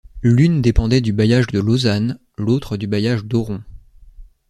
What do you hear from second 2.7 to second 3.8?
du bailliage d'Oron.